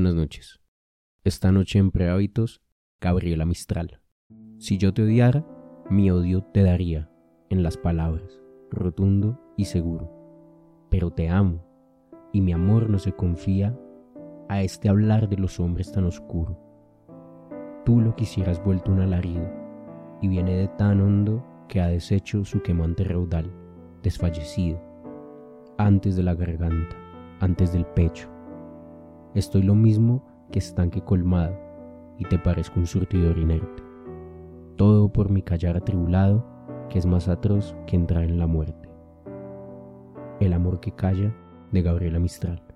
Buenas 0.00 0.14
noches. 0.14 0.60
Esta 1.24 1.52
noche 1.52 1.78
en 1.78 1.90
Prehábitos, 1.90 2.62
Gabriela 3.02 3.44
Mistral. 3.44 4.00
Si 4.56 4.78
yo 4.78 4.94
te 4.94 5.02
odiara, 5.02 5.46
mi 5.90 6.10
odio 6.10 6.42
te 6.42 6.62
daría, 6.62 7.10
en 7.50 7.62
las 7.62 7.76
palabras, 7.76 8.40
rotundo 8.70 9.38
y 9.58 9.66
seguro. 9.66 10.10
Pero 10.88 11.10
te 11.10 11.28
amo, 11.28 11.66
y 12.32 12.40
mi 12.40 12.54
amor 12.54 12.88
no 12.88 12.98
se 12.98 13.12
confía 13.12 13.78
a 14.48 14.62
este 14.62 14.88
hablar 14.88 15.28
de 15.28 15.36
los 15.36 15.60
hombres 15.60 15.92
tan 15.92 16.06
oscuro. 16.06 16.58
Tú 17.84 18.00
lo 18.00 18.16
quisieras 18.16 18.64
vuelto 18.64 18.90
un 18.90 19.02
alarido, 19.02 19.52
y 20.22 20.28
viene 20.28 20.56
de 20.56 20.68
tan 20.68 21.02
hondo 21.02 21.44
que 21.68 21.82
ha 21.82 21.88
deshecho 21.88 22.46
su 22.46 22.62
quemante 22.62 23.04
raudal, 23.04 23.52
desfallecido, 24.02 24.80
antes 25.76 26.16
de 26.16 26.22
la 26.22 26.34
garganta, 26.34 26.96
antes 27.40 27.74
del 27.74 27.84
pecho. 27.84 28.30
Estoy 29.34 29.62
lo 29.62 29.76
mismo 29.76 30.24
que 30.50 30.58
estanque 30.58 31.02
colmado, 31.02 31.56
y 32.18 32.24
te 32.24 32.38
parezco 32.38 32.80
un 32.80 32.86
surtidor 32.86 33.38
inerte. 33.38 33.82
Todo 34.76 35.12
por 35.12 35.30
mi 35.30 35.42
callar 35.42 35.76
atribulado, 35.76 36.44
que 36.88 36.98
es 36.98 37.06
más 37.06 37.28
atroz 37.28 37.76
que 37.86 37.94
entrar 37.94 38.24
en 38.24 38.38
la 38.38 38.48
muerte. 38.48 38.88
El 40.40 40.52
amor 40.52 40.80
que 40.80 40.92
calla, 40.92 41.32
de 41.70 41.82
Gabriela 41.82 42.18
Mistral. 42.18 42.69